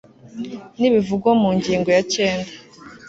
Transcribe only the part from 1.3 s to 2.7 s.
mu ngingo ya cyenda